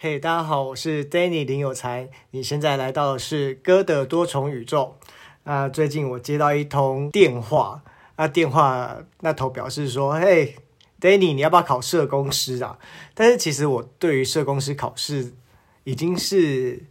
[0.00, 2.08] 嘿大家好，我是 Danny 林有才。
[2.30, 4.96] 你现在来到的是歌的多重宇宙。
[5.42, 7.82] 啊，最近我接到一通电话，
[8.16, 10.54] 那电话那头表示说：“嘿
[11.00, 12.78] ，Danny，你要不要考社工师啊？”
[13.12, 15.34] 但是其实我对于社工师考试
[15.82, 16.84] 已经是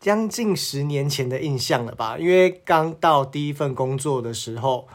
[0.00, 2.18] 将近十年前的印象了吧？
[2.18, 4.88] 因为刚到第一份工作的时候，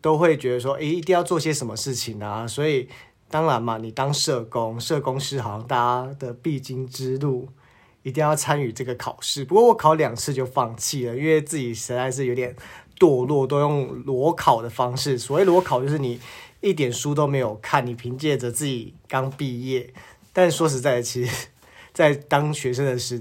[0.00, 2.88] 都会觉得说：“诶，一定要做些什么事情啊？”所以。
[3.28, 7.48] 当然嘛，你当社工，社工是好像大家的必经之路，
[8.02, 9.44] 一定要参与这个考试。
[9.44, 12.54] 不过我考两次就放弃了，因为自己实在是有点
[12.98, 15.18] 堕落，都用裸考的方式。
[15.18, 16.20] 所谓裸考，就是你
[16.60, 19.92] 一点书都没有看，你凭借着自己刚毕业，
[20.32, 21.48] 但说实在的，其实，
[21.92, 23.20] 在当学生的时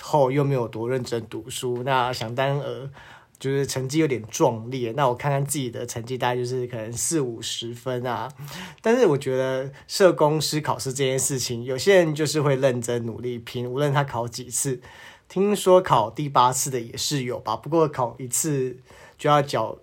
[0.00, 2.90] 候又没有多认真读书，那想当然。
[3.38, 8.32] 就是成绩有点壮烈，那我看看自己的成绩，大概就是可能四五十分啊。
[8.80, 14.80] 但是我觉得社工师考试这件事情，有些人就是会认真努力拼，无论他考几次，
[15.28, 17.54] 听说考第八次的也是有吧。
[17.54, 18.78] 不过考一次
[19.18, 19.78] 就要缴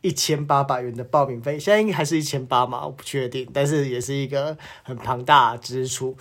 [0.00, 6.16] 一千八百元的报名费，现在应该还是一千八嘛，我不确定，但是也是一个很庞大的支出，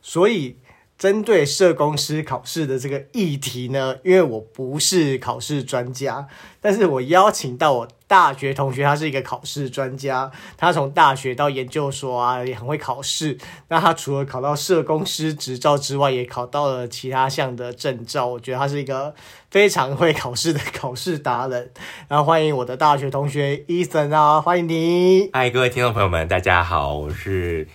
[0.00, 0.56] 所以。
[0.96, 6.28] 针对社工师考试的这个议题呢，因为我不是考试专家，
[6.60, 13.36] 但是我邀请到我大学同学，他是一个考试专家，他从大学到研究所啊，也很会考试。
[13.68, 18.26] 那他除了考到社工师执照之外，也考到了其他项的证照。
[18.26, 19.14] 我觉得他是一个
[19.50, 21.72] 非常会考试的考试达人。
[22.08, 25.28] 然后欢迎我的大学同学 Ethan 啊，欢迎你！
[25.32, 27.66] 嗨，各位听众朋友们，大家好，我是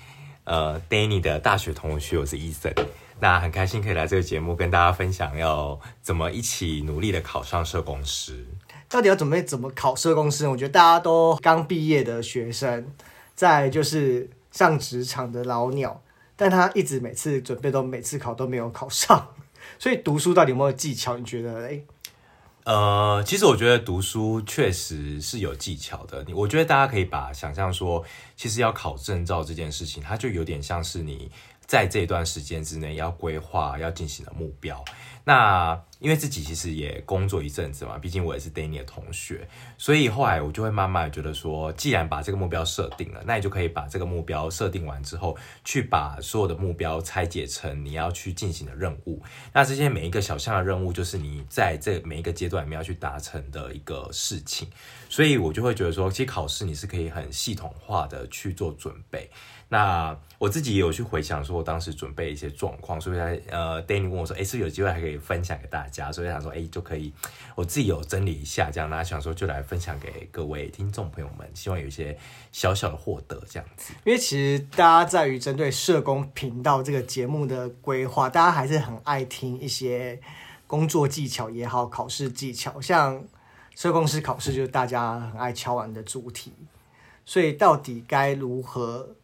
[0.45, 2.73] 呃 Danny 的大学同学，我是 Ethan。
[3.21, 8.45] 那很开心可以来这个节目跟大家分享，要怎么一起努力的考上社工师。
[8.87, 10.47] 到底要准备怎么考社工师？
[10.47, 12.87] 我觉得大家都刚毕业的学生，
[13.35, 16.01] 在就是上职场的老鸟，
[16.35, 19.33] 但他一直每次准备都每次考都没有考上，
[19.77, 21.17] 所以读书到底有没有技巧？
[21.17, 21.53] 你觉得？
[21.67, 21.85] 诶
[22.65, 26.23] 呃，其实我觉得读书确实是有技巧的。
[26.25, 28.03] 你我觉得大家可以把想象说，
[28.35, 31.29] 其实要考证照这件事情，它就有点像是你。
[31.69, 34.83] 在这段时间之内要规划要进行的目标，
[35.23, 39.47] 那因为自己其实也工作一阵子嘛，毕竟我也是 Danny 的同学，
[39.77, 49.21] 所以后来我就会慢慢觉得说，既然把这个目标设定了，那你就可以把这个目标设定完之后，去把所有的目标拆解成你要去进行的任务。
[49.53, 54.67] 那这些每一个小项的任务，就是你在这每一个阶段里面要去达成的一个事情。
[55.07, 59.29] 所以我就会觉得说，其实考试你是可以很系统化的去做准备。
[59.71, 66.11] 那我自己也有去回想说，我当时准备一些状况，所以在呃，Danny 问我说，诶，是不是有机会还可以分享给大家？
[66.11, 67.13] 所以想说，诶，就可以，
[67.53, 72.17] 我自己有整理一下，这样，那想说就来分享给各位听众朋友们，希望有一些
[72.51, 73.93] 小小的获得这样子。
[74.05, 80.19] 因为其实大家在于针对社工频道这个节目的规划，大家还是很爱听一些
[80.65, 83.23] 工作技巧也好，考试技巧，像
[83.75, 86.51] 社工师考试就是大家很爱敲碗的主题，
[87.23, 89.15] 所以到底该如何？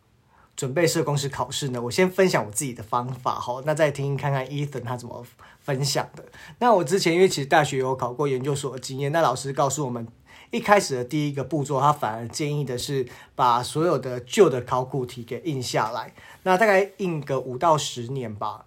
[0.55, 5.25] 准备社工师考试呢，我先分享我自己的方法哈，那再听看看 Ethan 他怎么
[5.59, 6.23] 分享的。
[6.59, 10.07] 那我之前因为其实大学有考过研究所的经验，那老师告诉我们，
[10.51, 13.05] 一开始的第一个步骤，他反而建议的是
[13.35, 18.66] 把所有的旧的考古题给印下来，那大概印个五到十年吧，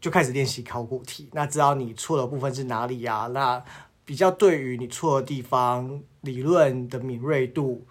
[0.00, 1.28] 就开始练习考古题。
[1.32, 3.28] 那知道你错的部分是哪里呀？
[3.34, 3.64] 那
[4.04, 7.84] 比较对于你错的地方，理论的敏锐度，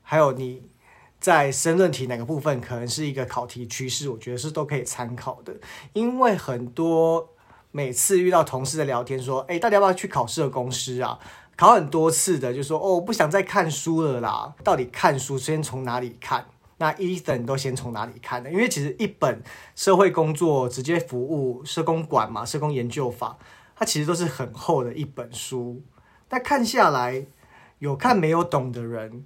[0.00, 0.62] 还有你。
[1.24, 5.54] 在申论题哪个部分可能是一个考题趋势，我觉得是都可以参考的。
[5.94, 7.30] 因为很多
[7.70, 11.18] 每次遇到同事的聊天说，哎，大家要不要去考试的公司啊？
[11.56, 14.54] 考很多次的就说，哦，不想再看书了啦。
[14.62, 16.44] 到底看书先从哪里看？
[16.76, 18.50] 那 Ethan 都先从哪里看呢？
[18.50, 19.42] 因为其实一本
[19.74, 23.38] 社会工作直接服务社工馆嘛，社工研究法，
[23.74, 25.80] 它其实都是很厚的一本书。
[26.28, 27.24] 但看下来，
[27.78, 29.24] 有看没有懂的人。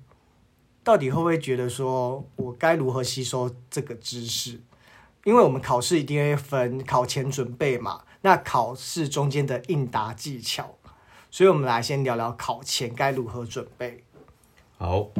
[0.88, 4.59] 到底会不会觉得说，我该如何吸收这个知识？
[5.22, 10.79] 因为我们考试一定会分考前准备嘛，那考试中间的应答技巧，
[11.31, 14.02] 所以我们来先聊聊考前该如何准备。
[14.79, 15.11] 好，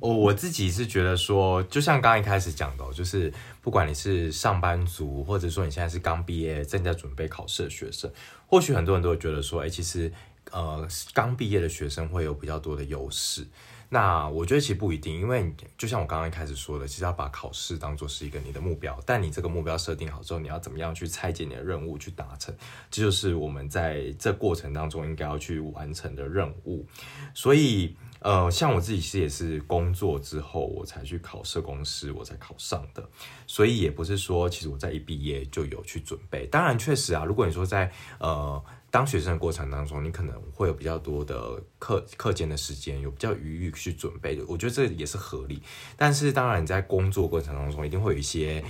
[0.00, 3.30] 我我自己是觉得说，就像刚刚一开始讲的，就是
[3.60, 8.10] 不管你是上班族，或者说你现在是刚毕业正在准备考试的学生，
[8.46, 10.10] 或许很多人都会觉得说，哎，其实
[10.50, 13.46] 呃，刚毕业的学生会有比较多的优势。
[13.92, 22.54] 那我觉得其实不一定，因为就像我刚刚一开始说的，其实要把考试当做是一个你的目标，但你这个目标设定好之后，你要怎么样去拆解你的任务去达成，
[22.88, 26.86] 这就是我们在这过程当中应该要去完成的任务。
[27.34, 33.02] 所以，呃，像我自己其实也是工作之后我才去考社工师，我才考上的，
[33.48, 36.46] 所以也不是说其实我在一毕业就有去准备。
[36.46, 37.90] 当然，确实啊，如果你说在
[38.20, 45.62] 呃当学生的过程当中，你可能会有比较多的课课间的时间，有比较余裕去准备的，我觉得这也是合理。
[45.96, 48.62] 但是，当然你在工作过程当中，一定会有一些。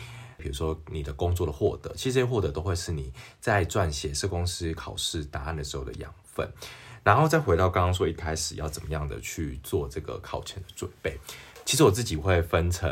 [0.42, 6.50] 比如说你的工作的获得，其实这些获得都会是你在撰写社工师考试答案的时候的养分。
[7.04, 11.18] 然后再回到刚刚说一开始要怎么样的去做这个考前的准备，
[11.66, 12.88] 其实我自己会分成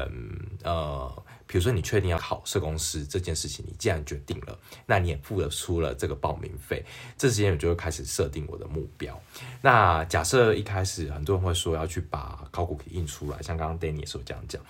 [0.62, 4.56] 呃，比如说你确定要考社工师这件事情，你既然决定了，
[4.86, 6.84] 那你也付了出了这个报名费，
[7.16, 9.20] 这时间我就会开始设定我的目标。
[9.62, 14.62] 那假设一开始很多人会说要去把考古题印出来，像刚刚 Danny 也是有这样讲。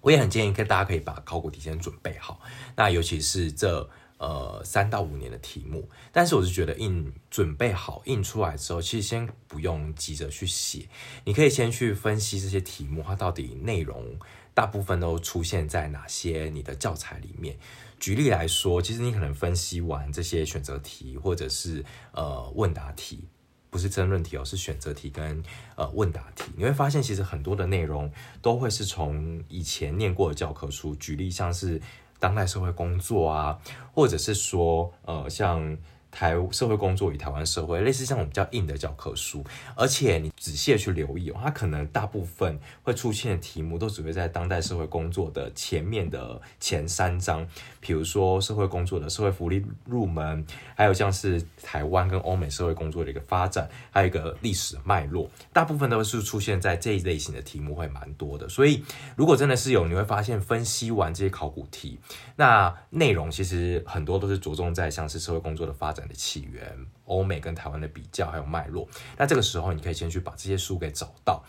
[0.00, 2.40] 我也很建议，可大家可以把考古题先准备好。
[2.76, 10.88] 那尤其是这呃三到五年的题目，但是我是觉得印准备好印出来之后，其实先不用急着去写，
[11.24, 14.16] 你可以先去分析这些题目，它到底内容
[14.56, 17.54] 大部分都出现在哪些你的教材里面。
[18.00, 23.28] 举例来说，其实你可能分析完这些选择题或者是呃问答题。
[23.68, 25.42] 不是争论题哦，是选择题跟
[25.74, 26.44] 呃问答题。
[26.56, 28.10] 你会发现，其实很多的内容
[28.40, 30.94] 都会是从以前念过的教科书。
[30.94, 31.78] 举例像是
[32.18, 33.58] 当代社会工作啊，
[33.92, 35.76] 或者是说呃像。
[36.16, 47.46] 台社会工作与台湾社会，类似像我们比较硬的教科书，而且你仔细的去留意哦，它可能大部分会出现的题目都只会在当代社会工作的前面的前三章，
[47.80, 50.42] 比如说社会工作的社会福利入门，
[50.74, 58.48] 还有像是台湾跟欧美社会工作的一个发展，还有一个历史的脉络，大部分都是出现在这一类型的题目会蛮多的。
[58.48, 58.82] 所以
[59.16, 61.98] 如果真的是有，你会发现分析完这些考古题，
[62.36, 68.88] 那内容其实很多都是着重在像是社会工作的发展起源、欧美跟台湾的比较，还有脉络。
[69.16, 71.44] 那这个时候，你可以先去把这些书给找到。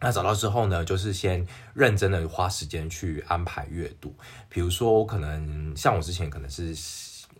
[0.00, 4.14] 那找到之后呢，就是先认真的花时间去安排阅读。
[4.48, 6.74] 比如说，我可能像我之前可能是。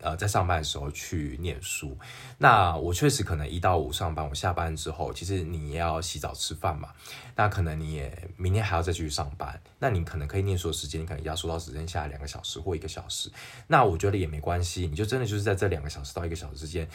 [0.00, 1.96] 呃，在上班的时候去念书，
[2.38, 6.90] 那我确实可能一到五上班，我下班之后，其实你也要洗澡吃饭嘛，
[7.34, 13.30] 那可能你也明天还要再继续上班，那你可能可以念书的时间，你可能压缩到只剩下两个小时或一个小时，
[13.66, 16.88] 那我觉得也没关系，你就真的就是在这两个小时到一个小时之间。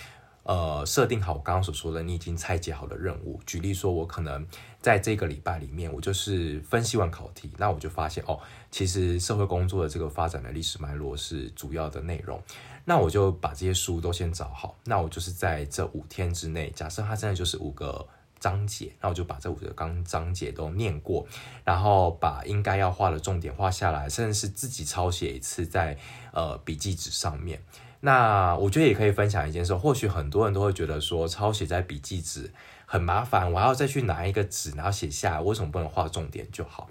[0.44, 3.40] 呃，设定好我刚刚所说的，你已经拆解好的任务。
[3.46, 4.44] 举例说，我可能
[4.82, 8.40] 在这个礼拜里面，我就是分析完考题，那我就发现哦，
[8.72, 12.42] 其实社会工作的这个发展的历史脉络是主要的内容。
[12.86, 14.76] 那我就把这些书都先找好。
[14.86, 18.08] 那我就是在这五天之内，假设它真的就是五个
[18.40, 21.26] 章节，那我就把这五个章章节都念过，
[21.64, 25.98] 然后把应该要画的重点画下来，甚至是自己抄写一次在
[26.34, 27.62] 呃笔记纸上面。
[28.04, 32.52] 那我觉得也可以分享一件事，或许很多人都会觉得说抄写在笔记纸
[32.88, 36.90] 很麻烦，我要再去拿一个纸，然后写下来，为什么不能画重点就好？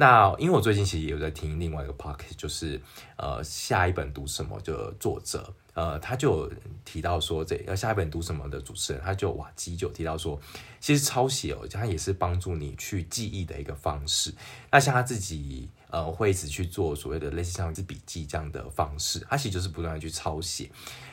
[0.00, 2.80] 那因为我最近其实也有在听另外一个 podcast，就是
[3.18, 5.52] 呃下一本读什么的作者。
[5.74, 6.50] 呃，他就
[6.84, 10.40] 提到说，这要下一本读什么的主持人，他就哇基就提到说，
[10.80, 14.34] 其实抄写哦，它也是帮助你去记忆的一个方式。
[14.70, 20.70] 那像他自己呃，会一直去做所谓的类似像一支笔记这样的方式，他其实就是不断的去抄写。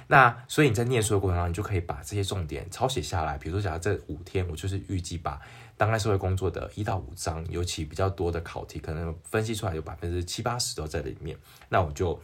[0.07, 3.37] 那所以你在念书的过程当中，你就可以把这些重点抄写下来。
[3.37, 5.39] 比如说，假如这五天我就是预计把
[5.77, 11.37] 当代社会工作的一到五章，尤其比较多的考题，可能分析出来有百分之七八十都在里面，
[11.69, 12.19] 那我就。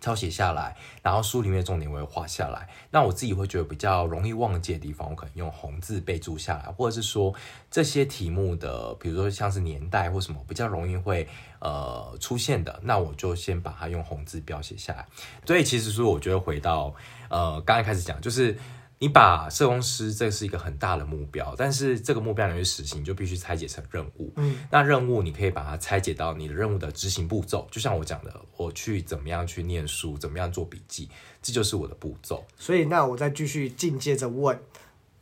[0.00, 2.68] 抄写下来，然后书里面重点我也画下来。
[2.90, 7.34] 那我自己会觉得比较容易忘记的地方，我可能用红字备注下来，或者是说
[7.70, 11.26] 这些题目的，比如说像是年代或什么比较容易会
[11.58, 15.06] 呃出现的，那我就先把它用红字标写下来。
[15.46, 16.94] 所以其实说，我觉得回到
[17.30, 18.58] 呃刚才开始讲，就是。
[18.98, 24.32] 你把社工师，这是一个很大的目标，但是这个目标你去实行，你就必须拆解成任务。
[24.36, 31.10] 嗯，那任务你可以把它拆解到你的任务的执行步骤，就像我讲的，我去怎么样去念书，怎么样做笔记，
[31.42, 32.44] 这就是我的步骤。
[32.56, 34.58] 所以，那我再继续进阶着问，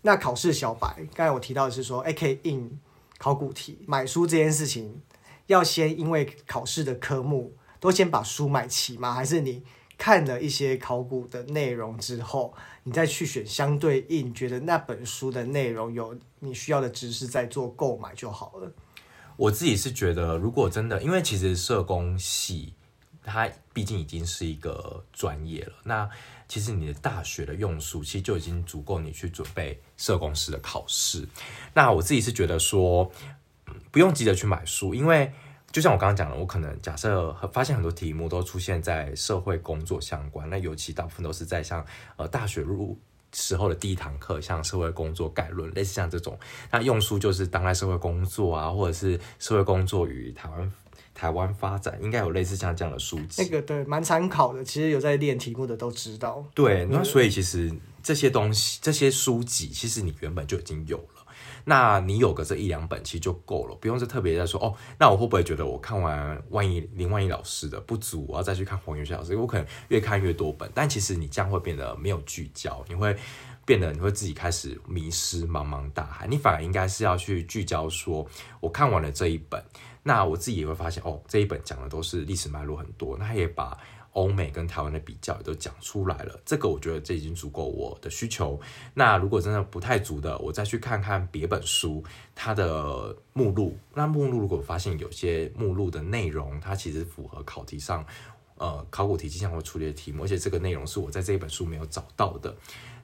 [0.03, 2.79] 那考试小白，刚才我提到的是说，哎，可以印
[3.19, 5.01] 考古题，买书这件事情，
[5.47, 9.13] 要先因为考试的科目都先把书买齐吗？
[9.13, 9.65] 还是你
[9.97, 12.55] 看了一些考古的内容之后？
[12.85, 18.73] 你再去选相对应，觉得那本书的内容有你需要的知识，再做购买就好了。
[19.37, 22.75] 我自己是觉得，如果真的，因为其实社工系
[23.23, 26.11] 它毕竟已经是一个专业了，那
[26.49, 31.29] 其实你的大学的用书其实就已经足够你去准备社工师的考试。
[31.73, 33.09] 那我自己是觉得说，
[33.93, 35.33] 不用急着去买书，因为。
[35.73, 41.85] 就像我刚刚讲的，我可能假设发现很多题目都出现在社会工作相关，那尤其大部分都是在像
[42.17, 42.99] 呃大学入
[43.33, 46.39] 时候的第一堂课，像社会工作概论，类似像这种。
[46.71, 50.73] 那用书就是当代社会工作啊，或者是社会工作与台湾
[51.15, 53.43] 台湾发展，应该有类似像这样的书籍。
[53.43, 54.63] 那个对，蛮常考的。
[54.63, 56.45] 其实有在练题目的都知道。
[56.53, 61.22] 对，那所以其实这些东西、这些书籍，其实你原本就已经有了。
[61.65, 64.75] 那你有个这一两本其实就够了，不用是特别在说哦。
[64.99, 69.37] 那我会不会觉得我看完万一林万一老师的不足，我要再去看黄元学老师？
[69.37, 73.17] 我可能越看越多本，但其实你这样会变得没有聚焦，你会
[73.65, 76.27] 变得你会自己开始迷失茫茫大海。
[76.27, 78.27] 你反而应该是要去聚焦说，说
[78.61, 79.63] 我看完了这一本，
[80.03, 83.79] 那我自己也会发现哦，这一本讲的都是历史脉络很多，那他也把。
[84.13, 88.61] 欧美跟台湾的比较也都讲出来了，这个我觉得这已经足够我的需求。
[88.95, 92.05] 那如果真的不太足的，我再去看看别本书
[92.35, 93.77] 它的目录。
[93.95, 98.05] 那目录如果发现有些目录的内容，它其实符合考题上，
[98.57, 102.55] 呃，考古题经常会出的题目，而且这个内容是我在这一本书没有找到的，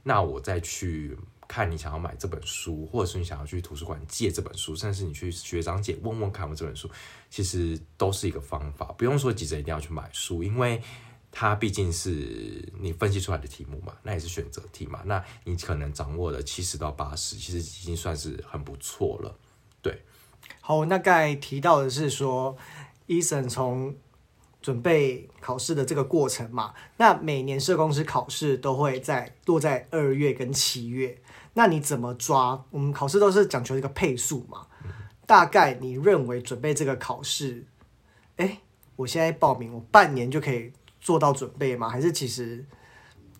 [0.02, 1.16] 那我再去。
[1.48, 6.88] 看你想要买这本书，或者是你想要去图书馆借这本书，甚至你去学长姐问问看我这本书，
[7.30, 8.92] 其实都是一个方法。
[8.98, 10.82] 不用说急着一定要去买书，因为
[11.32, 19.34] 它毕竟是你分析出来的题目嘛，那也是选择题嘛，那你可能掌握了七十到八十，其实已经算是很不错了。
[19.80, 20.02] 对，
[20.60, 22.54] 好，那刚才提到的是说
[23.06, 23.96] 医生从
[24.60, 31.18] 准备考试的这个过程嘛，那每年社工师考试都会在落在二月跟七月。
[31.58, 32.64] 那你怎么抓？
[32.70, 34.68] 我们考试都是讲求一个配速嘛。
[35.26, 37.66] 大概你认为准备这个考试，
[38.36, 38.60] 哎，
[38.94, 41.88] 我现在报名，我半年就可以做到准备吗？
[41.88, 42.64] 还是其实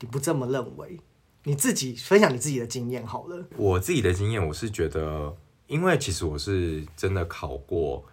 [0.01, 0.99] 你不这么认为？
[1.45, 3.47] 你自己分享你自己的经验好了。
[3.57, 5.37] 我自己的经验，我是觉得，
[5.69, 8.05] 因为其实我是真的考过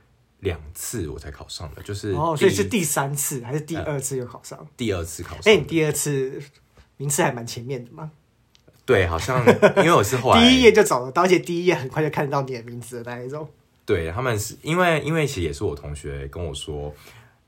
[0.41, 4.59] 两次，我才考上的，就是哦，所以是第三次还是第二次又考上？
[4.59, 5.51] 呃，第二次考上。
[5.51, 6.39] 哎，你第二次
[6.97, 8.11] 名次还蛮前面的嘛。
[8.85, 9.43] 对，好像
[9.77, 13.47] 因为我是后来第一页就找得到，而且第一页很快就看得到你的名字的那一种。
[13.85, 16.93] 对，他们是因为因为其实也是我同学跟我说，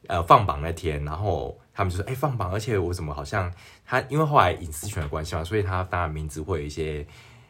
[0.08, 3.52] 呃，放榜那天，然后他们就说，哎，放榜，而且我怎么好像
[3.86, 7.06] 他，因为后来隐私权的关系嘛，所以他当然名字会有一些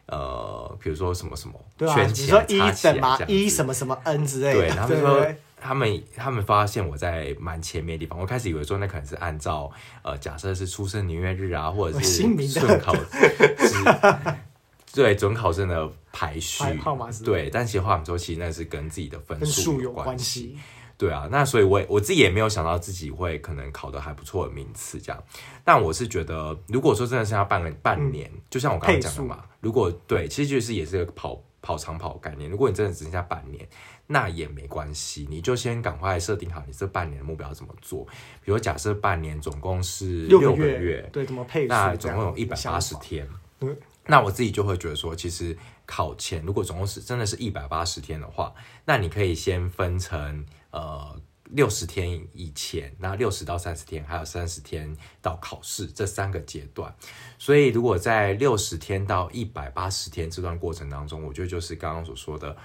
[0.06, 5.26] 呃，比如说什么什么对啊，你说一什么一什么什么 n 之类的，对，他们说。
[5.60, 9.70] 他们他们发现我在蛮前面的地方，我开始以为说那可能是按照
[10.02, 12.94] 呃，假设是出生年月日啊，或者是准考，
[14.94, 16.64] 对准考证的排序。
[16.78, 20.56] 号码是，对，但其实话说，其实那是跟自己的分数有关系，
[20.96, 25.22] 对啊，那所以我我自己也没有想到自己会可能考得还不错的名次这样，
[25.64, 33.68] 但我是觉得，如果说真的是要半个半年，嗯、就像我刚刚讲的嘛，如果对，其实就是也是个跑跑长跑概念，如果你真的只剩下半年。
[34.10, 38.06] 那也没关系，你就先赶快设定好你这半年的目标怎么做。
[38.42, 41.66] 比如假设半年总共是六个月，对，怎么配？
[41.66, 43.28] 那总共有一百八十天。
[44.06, 48.54] 那我自己就会觉得说，其实考前如果总共是真的是一百八十天的话，
[48.86, 51.14] 那你可以先分成呃
[51.50, 56.94] 六十天以前，那六十到三十天，还有三十天到考试这三个阶段。
[57.38, 62.56] 所以如果在六十天到一百八十天这段过程当中，我觉得就是刚刚所说的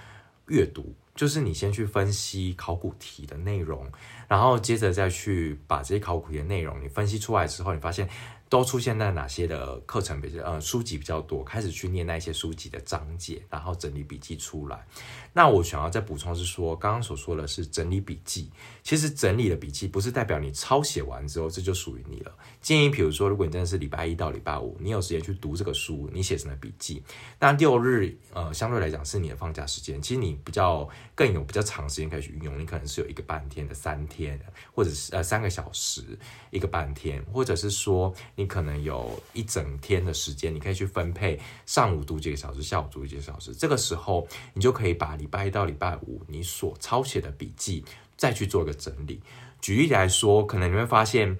[0.48, 0.94] 阅读。
[1.16, 3.88] 就是你先去分析考古题的内容，
[4.28, 8.10] 然后接着再去把这些考古题的内容你分析出来之后，你发现。
[8.54, 14.86] 都出现在哪些的课程比较呃书籍比较多，开始去念那些书籍的章节，然后整理笔记出来。
[15.34, 18.52] 那我想要再补充是说，刚刚所说的是整理笔记，
[18.84, 22.32] 其实整理的笔记不是代表你抄写完之后这就属于你了。
[22.62, 27.02] 建议比如说，如果你真的是礼拜一到礼拜五，你有时间去读这个书，你写成了笔记。
[27.40, 34.40] 那六日呃相对来讲是你的放假时间，其实你比较更有比较长时间可以去运用，你可能是有一个半天的三天，
[34.76, 36.04] 或者是呃三个小时
[36.52, 38.43] 一个半天，或者是说你。
[38.44, 43.56] 你可能有一整天的时间，你可以去分配上午读几个小时，下午读几个小时。
[43.56, 47.86] 这个时候，你就可以把礼拜一到礼拜五你所抄写的笔记
[48.18, 49.22] 再去做一个整理。
[49.62, 51.40] 举例来说，可能你会发现，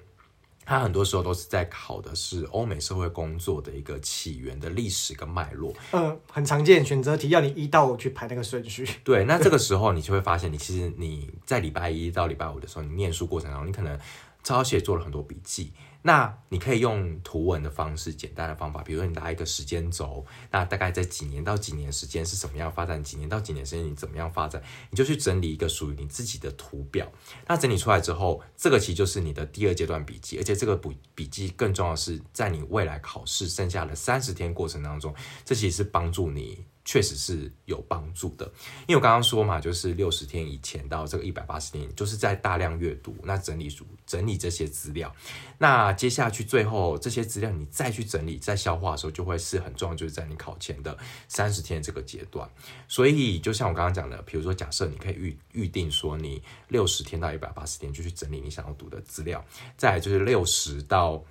[0.64, 5.74] 它很多时候都是在考的是欧美社会工作的一个起源的历史跟脉络。
[5.92, 8.88] 嗯，很常见选择题要你一到五去排那个顺序。
[9.04, 14.00] 对，那这个时候你就会发现，你其实你在礼拜一到礼拜五的时候，你念书过程当中，你可能
[14.44, 15.72] 抄写做了很多笔记。
[16.06, 23.02] 那你可以用图文的方式，简单的方法，比如说你拉一个时间轴，那大概在几年到几年时间是怎么样发展？
[23.02, 24.62] 几年到几年时间你怎么样发展？
[24.90, 27.10] 你就去整理一个属于你自己的图表。
[27.46, 38.44] 那整理出来之后，这个其实就是你的第二阶段笔记，而且这个笔笔记更重要的是，在你未来考试剩下的三十天过程当中，这其实是帮助你确实是有帮助的，
[38.86, 45.14] 因为我刚刚说嘛，就是六十天以前到这个一百八十天，就是在大量阅读，那整理书整理这些资料，
[45.56, 52.48] 那接下去最后这些资料你再去整理、再消化的时候，就会是很重要，就是在你考前的三十天这个阶段。
[52.86, 59.42] 所以就像我刚刚讲的，比如说假设你可以预预定说你六十天到一百八十天就去整理你想要读的资料，
[59.78, 61.24] 再就是六十到。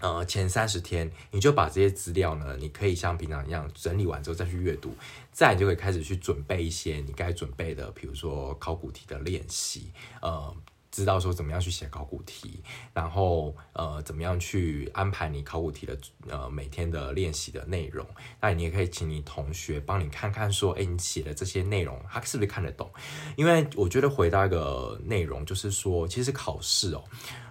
[0.00, 4.94] 呃，前三十天你就把这些资料呢，你可以像平常一样整理完之后再去阅读，
[5.32, 10.54] 再你就可以开始去准备一些你该准备的，比如说考古题的练习，呃，
[10.90, 12.62] 知道说怎么样去写考古题，
[12.92, 15.98] 然后呃，怎么样去安排你考古题的
[16.28, 18.06] 呃每天的练习的内容。
[18.38, 22.92] 那你也可以请你同学帮你看看说，哎，你写的这些内容他是不是看得懂？
[23.34, 27.02] 因为我觉得回到一个内容，就是说，其实考试哦，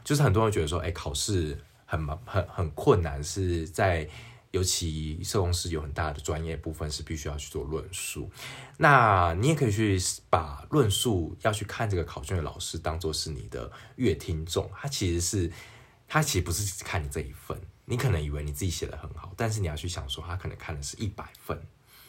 [0.03, 1.57] 就是很多人觉得说，哎，考试。
[1.97, 4.07] 很很很困难，是在
[4.51, 8.29] 尤其社工师有很大的专业部分是必须要去做论述。
[8.77, 9.99] 那你也可以去
[10.29, 15.51] 把论述要去看这个考卷的老师当做是你的阅听众，他其实是
[16.07, 21.61] 他其实不是只看你这一份，你可能以为你自己写的很好，但是你要去想说他可能看的是一百份。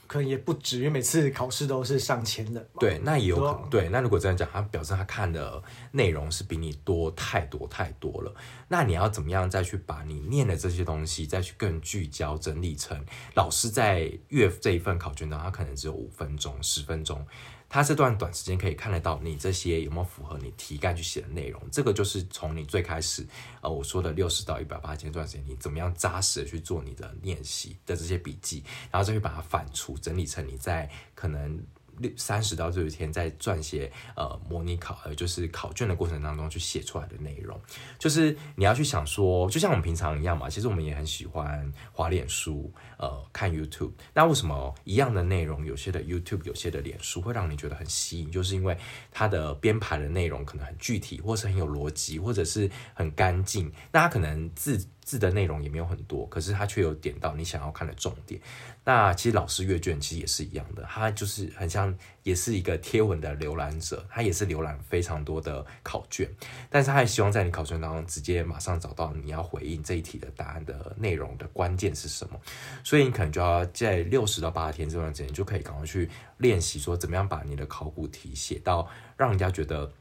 [0.07, 2.61] 可能也不止，因为每次考试都是上千的。
[2.79, 3.71] 对，那也有可能。
[3.71, 8.35] 对，那如果这样讲，他表示他看的内容是比你多太多太多了。
[8.69, 12.99] 那你要怎么样再去把你念的这些东西，再去更聚焦整理成
[13.35, 17.27] 老师在阅这一份考卷当中，他可能只有五分钟、十分钟。
[17.69, 23.27] 它这段短时间可以看得到你这些有没有符合你题干去写的内容，这个就是从你最开始，
[23.61, 31.61] 呃，我说的六十到一百八十天这段时间，你怎么样扎实的去做你的练习的这些笔记，然后再去把它反刍整理成你在可能。
[31.99, 37.61] 六三十到六十天，在撰写呃模拟考呃就是考卷的过程当中去写出来的内容，
[37.99, 43.93] 就是你要去想说，就像我们平常一样嘛，其实我们也很喜欢滑脸书，呃看 YouTube。
[44.15, 48.31] 那为什么一样的内容，有些的 YouTube，有些的脸书会让你觉得很吸引？
[48.31, 48.77] 就是因为
[49.11, 53.73] 它的编排的内容可能很具体，或是很有逻辑，或者是很干净。
[53.93, 54.87] 那它可能字。
[55.07, 58.39] 字的内容也没有很多，可是它却有点到你想要看的重点。
[58.85, 66.29] 那其实老师阅卷其实也是一样的，它就是很像，也是一个贴文的浏览者，他也是浏览非常多的考卷，
[66.69, 72.41] 但是他也希望在你考卷当中直接马上找到你要回应这一题的答案的内容的关键是什么。
[72.83, 79.93] 所以你可能就要在六十到八十天这段时间，就可以赶快去练习，说怎么样把你的考古题写到让人家觉得。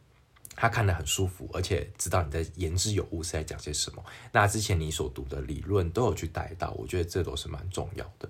[0.55, 4.03] 他看得很舒服，而且知道你在言之有物是在讲些什么。
[4.31, 8.29] 那之前你所读的理论都有去带到，我觉得这都是蛮重要的。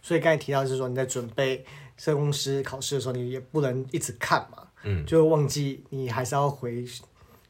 [0.00, 1.64] 所以刚才提到就是说，你在准备
[1.96, 6.84] 社工师考试的时候，你也不能一直看嘛，嗯，就会忘记你还是要回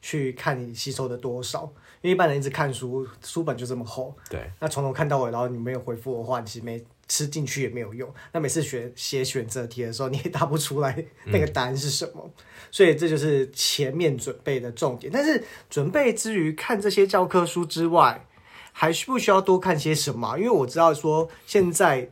[0.03, 1.62] 去看你吸收的多少。
[2.03, 6.85] 因为一般人一直看书，书本就这么厚，对，那从头看到尾，然后你没有回复的话，你其实没。
[7.09, 8.12] 吃进去也没有用。
[8.33, 12.23] 那每次选写选择题的时候，你也答不出来那个答案是什么。
[12.25, 12.33] 嗯。
[12.71, 15.12] 所以这就是前面准备的重点。
[15.12, 18.27] 但是准备之余，看这些教科书之外，
[18.73, 20.37] 还需不需要多看些什么？
[20.37, 22.11] 因为我知道说现在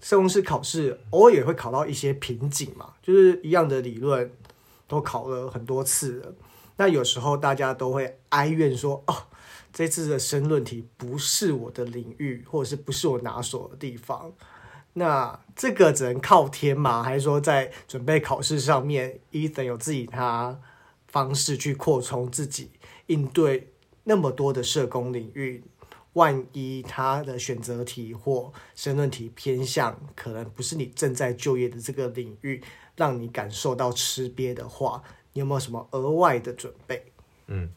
[0.00, 4.30] 社工师考试偶尔也会考到一些瓶颈嘛，就是一样的理论
[4.86, 6.34] 都考了很多次了。
[6.76, 9.24] 那有时候大家都会哀怨说：“哦。”
[9.72, 14.32] 这次的申论题不是我的领域，或者是不是我拿手的地方，
[14.94, 17.02] 那这个只能靠天吗？
[17.02, 20.60] 还是说在准备考试上面伊森有自己他
[21.06, 22.70] 方式去扩充自己
[23.06, 23.72] 应对
[24.04, 25.62] 那么多的社工领域？
[26.14, 32.60] 万一他的选择题或申论题偏向可能不是你正在就业的这个领域，
[32.96, 35.00] 让你感受到吃瘪的话，
[35.32, 37.12] 你有没有什么额外的准备？
[37.46, 37.70] 嗯。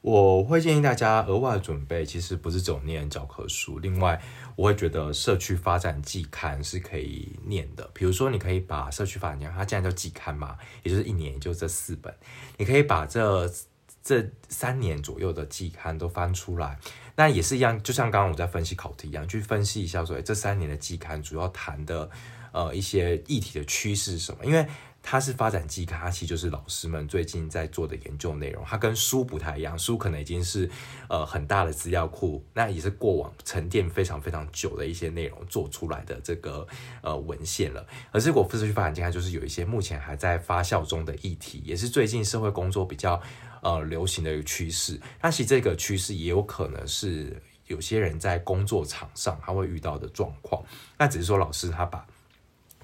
[0.00, 3.78] 我会建议大家额外准备，其实不是只念教科书。
[3.80, 4.20] 另外，
[4.54, 7.90] 我会觉得社区发展季刊是可以念的。
[7.92, 12.14] 比如说，你可以把社区发展，它既然叫季刊嘛，也就是一年就这四本，
[12.56, 13.50] 你可以把这
[14.02, 16.78] 这三年左右的季刊都翻出来。
[17.16, 22.08] 那也是一样，就像刚刚我在分析考题一样，去分析一下说，这三年的季刊主要谈的
[22.52, 24.46] 呃一些议题的趋势是什么？
[24.46, 24.64] 因为
[25.02, 28.62] 它是发展季刊，它其实就是老师们最近在做的研究内容。
[28.66, 30.68] 它跟书不太一样，书可能已经是
[31.08, 36.66] 呃很大的资料库，那也是过往沉淀非常非常久的一些内容做出来的这个
[37.00, 37.86] 呃文献了。
[38.10, 43.18] 而是我社区发展季刊就是有一些目前还在发酵中的议题，也是最近社会工作比较
[43.62, 45.00] 呃流行的一个趋势。
[45.22, 50.62] 那其实这个趋势也有可能是有些人在工作场上他会遇到的状况。
[50.98, 52.06] 那只是说老师他把。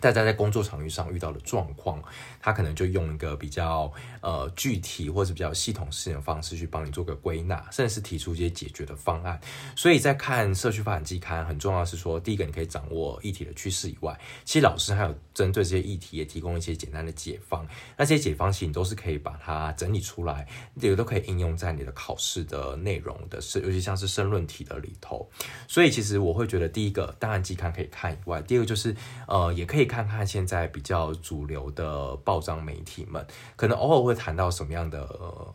[0.04, 1.98] 大家在工作场域上遇到的状况，
[2.38, 3.90] 他可能就用一个比较
[4.20, 9.40] 呃具体或者比较系统式的方式去帮你做个归纳，甚至是提出一些解决的方案。
[9.74, 17.66] 所以在看社区发展季刊，很重要是说，第一个你可以掌握议题的趋势以外，其实老师还有针对这些议题也提供一些简单的解方。
[17.96, 20.46] 那些解方其实你都是可以把它整理出来，
[20.78, 25.26] 这个都可以应用在你的考试的内容的，是尤其像是申论题的里头。
[25.66, 28.94] 所以其实我会觉得，第一个当然季刊可以看以外，第二个就是
[29.26, 29.93] 呃也可以。
[29.94, 35.02] 看看现在比较主流的报章媒体们，可能偶尔会谈到什么样的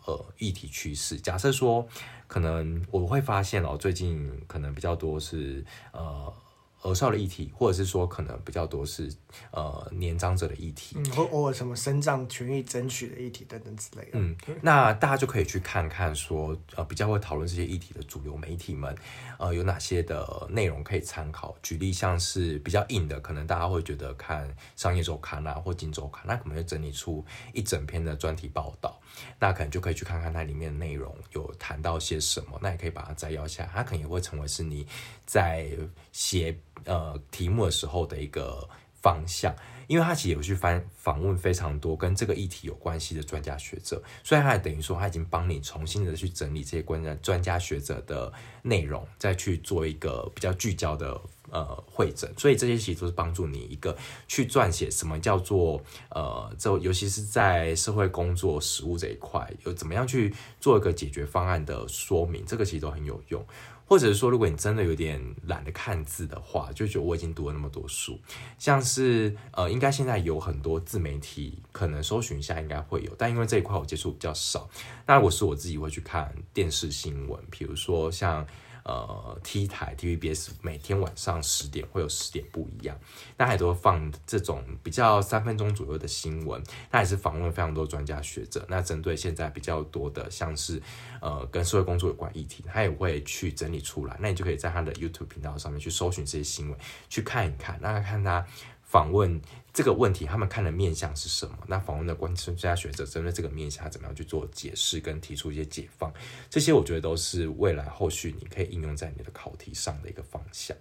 [0.06, 1.18] 呃议题趋势。
[1.18, 1.86] 假设说，
[2.28, 6.34] 可能我会发现哦，最近可能比较多是呃。
[6.82, 9.12] 儿少的议题，或者是说可能比较多是
[9.52, 14.12] 呃年长者的议题，嗯，或偶尔什么身障权益争取的议题等等之类的。
[14.14, 18.96] 嗯，那大家就可以去看看说呃比较会讨论这些议题的主流媒体们，
[19.38, 21.54] 呃有哪些的内容可以参考。
[21.62, 28.98] 举例像是比较硬的，可能大家会觉得看商业周刊啊或金周刊，那可能会整理出一整篇的专题报道，
[29.38, 34.88] 那可能就可以去看看它里面的内容有谈到些什么，那也可以把它摘要下来，它可能也会成为是你
[35.26, 35.68] 在
[36.14, 36.58] 写。
[36.86, 38.68] 呃，题目的时候的一个
[39.02, 39.56] 方向，
[39.88, 48.32] 因为他其实有去翻访问非常多跟这个议题有关系的专家学者，所以他也等于说他已经帮你重新的去整理这些关于专家学者的
[48.64, 51.20] 内容，再去做一个比较聚焦的
[51.52, 53.96] 呃会诊，所以这些其实都是帮助你一个
[54.28, 63.46] 去撰写什么叫做呃，这尤其是在社会工作实务这一块，有怎么样去做一个解决方案的说明，这个其实都很有用。
[63.86, 68.20] 或者是说，如果你真的有点懒得看字的话，就觉得我已经读了那么多书，
[68.60, 74.70] 像是呃，应该现在有很多自媒体，可能搜寻一下应该会有，但因为这一块我接触比较少，
[75.08, 78.46] 那如果是我自己会去看电视新闻，比如说像。
[78.84, 82.98] 呃，T 台 TVBS 每天晚上十点会有十点不一样，
[83.38, 90.82] 那还都放这种比较三分钟左右的新闻，那也是访问非常多专家学者，那针对现在比较多的像是
[91.22, 96.78] 呃跟社会工作有关议题，他也会去整理出来，那你就可以在他的 YouTube 频道上面去搜寻这些新闻，
[97.10, 98.46] 去看一看，那看他
[98.84, 99.42] 访问。
[99.72, 101.58] 这个问题他们看的面向是什么？
[101.68, 106.12] 那访问的关专家学者针对这个面向怎么样去做解释跟提出一些解放？
[106.50, 110.76] 这些我觉得都是未来后续你可以应用在你的考题上的一个方向。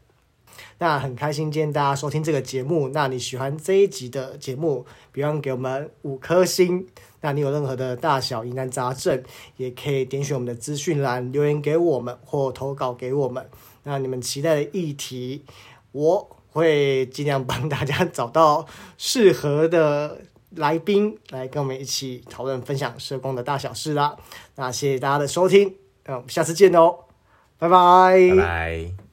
[0.79, 2.88] 那很开心今天大家收听这个节目。
[2.88, 6.87] 那你喜欢这一集的节目，别忘给我们五颗星。
[7.20, 9.22] 那你有任何的大小疑难杂症，
[9.57, 13.48] 也可以点选我们的资讯栏留言给我们或投稿给我们。
[13.85, 15.44] 那你们期待的议题，
[15.92, 16.38] 我。
[16.59, 18.66] 会尽量帮大家找到
[18.99, 20.21] 适合的
[20.57, 24.16] 来宾来跟我们一起讨论分享社工的大小事啦。
[24.57, 27.05] 那谢谢大家的收听，那我们下次见哦，
[27.59, 28.29] 拜拜。
[28.31, 29.08] 拜拜。